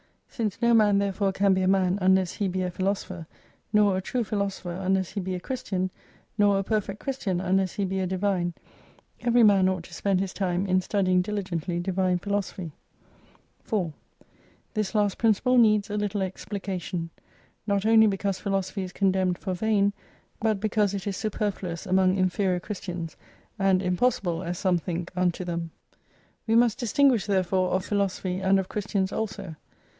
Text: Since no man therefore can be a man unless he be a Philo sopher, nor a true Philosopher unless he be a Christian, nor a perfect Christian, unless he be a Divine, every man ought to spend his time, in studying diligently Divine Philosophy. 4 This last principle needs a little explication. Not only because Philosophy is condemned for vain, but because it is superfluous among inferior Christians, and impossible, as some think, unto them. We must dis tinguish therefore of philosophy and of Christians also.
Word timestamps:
Since 0.29 0.59
no 0.63 0.73
man 0.73 0.97
therefore 0.97 1.31
can 1.31 1.53
be 1.53 1.61
a 1.61 1.67
man 1.67 1.99
unless 2.01 2.33
he 2.35 2.47
be 2.47 2.63
a 2.63 2.71
Philo 2.71 2.95
sopher, 2.95 3.27
nor 3.71 3.95
a 3.97 4.01
true 4.01 4.23
Philosopher 4.23 4.71
unless 4.71 5.11
he 5.11 5.19
be 5.19 5.35
a 5.35 5.39
Christian, 5.39 5.91
nor 6.39 6.57
a 6.57 6.63
perfect 6.63 6.99
Christian, 6.99 7.39
unless 7.39 7.73
he 7.73 7.85
be 7.85 7.99
a 7.99 8.07
Divine, 8.07 8.55
every 9.21 9.43
man 9.43 9.69
ought 9.69 9.83
to 9.83 9.93
spend 9.93 10.19
his 10.19 10.33
time, 10.33 10.65
in 10.65 10.81
studying 10.81 11.21
diligently 11.21 11.79
Divine 11.79 12.17
Philosophy. 12.17 12.71
4 13.63 13.93
This 14.73 14.95
last 14.95 15.19
principle 15.19 15.59
needs 15.59 15.91
a 15.91 15.97
little 15.97 16.23
explication. 16.23 17.11
Not 17.67 17.85
only 17.85 18.07
because 18.07 18.39
Philosophy 18.39 18.81
is 18.81 18.93
condemned 18.93 19.37
for 19.37 19.53
vain, 19.53 19.93
but 20.39 20.59
because 20.59 20.95
it 20.95 21.05
is 21.05 21.15
superfluous 21.15 21.85
among 21.85 22.15
inferior 22.17 22.59
Christians, 22.61 23.17
and 23.59 23.83
impossible, 23.83 24.41
as 24.41 24.57
some 24.57 24.79
think, 24.79 25.11
unto 25.15 25.43
them. 25.45 25.69
We 26.47 26.55
must 26.55 26.79
dis 26.79 26.93
tinguish 26.93 27.27
therefore 27.27 27.69
of 27.71 27.85
philosophy 27.85 28.39
and 28.39 28.59
of 28.59 28.67
Christians 28.69 29.11
also. 29.11 29.57